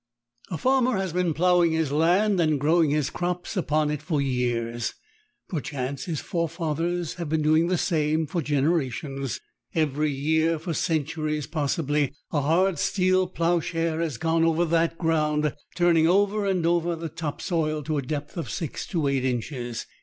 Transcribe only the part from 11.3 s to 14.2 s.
possibly, a hard steel ploughshare has